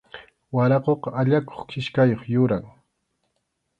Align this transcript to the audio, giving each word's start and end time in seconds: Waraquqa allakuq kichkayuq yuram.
Waraquqa 0.55 1.09
allakuq 1.21 1.61
kichkayuq 1.71 2.23
yuram. 2.33 2.65